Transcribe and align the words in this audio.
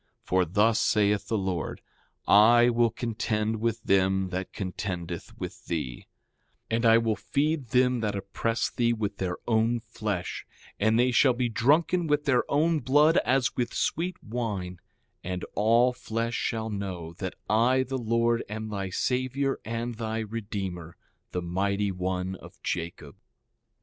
For 0.23 0.45
thus 0.45 0.79
saith 0.79 1.27
the 1.27 1.37
Lord: 1.37 1.79
I 2.27 2.69
will 2.71 2.89
contend 2.89 3.61
with 3.61 3.83
them 3.83 4.29
that 4.29 4.51
contendeth 4.51 5.37
with 5.37 5.67
thee— 5.67 6.07
6:18 6.71 6.75
And 6.75 6.85
I 6.87 6.97
will 6.97 7.15
feed 7.15 7.67
them 7.67 7.99
that 7.99 8.15
oppress 8.15 8.71
thee, 8.71 8.93
with 8.93 9.17
their 9.17 9.37
own 9.47 9.79
flesh; 9.79 10.43
and 10.79 10.97
they 10.97 11.11
shall 11.11 11.33
be 11.33 11.49
drunken 11.49 12.07
with 12.07 12.25
their 12.25 12.49
own 12.49 12.79
blood 12.79 13.17
as 13.17 13.55
with 13.55 13.75
sweet 13.75 14.15
wine; 14.23 14.79
and 15.23 15.45
all 15.53 15.93
flesh 15.93 16.33
shall 16.33 16.71
know 16.71 17.13
that 17.19 17.35
I 17.47 17.83
the 17.83 17.99
Lord 17.99 18.41
am 18.49 18.69
thy 18.69 18.89
Savior 18.89 19.59
and 19.63 19.93
thy 19.97 20.21
Redeemer, 20.21 20.97
the 21.29 21.43
Mighty 21.43 21.91
One 21.91 22.33
of 22.37 22.59
Jacob. 22.63 23.17